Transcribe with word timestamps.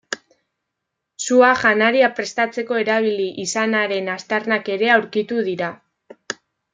Sua 1.25 1.49
janaria 1.63 2.07
prestatzeko 2.19 2.79
erabili 2.85 3.27
izanaren 3.45 4.09
aztarnak 4.17 4.73
ere 4.77 4.89
aurkitu 4.99 5.45
dira. 5.53 5.69